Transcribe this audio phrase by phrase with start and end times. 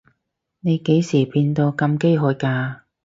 [0.61, 2.79] 你幾時變到咁飢渴㗎？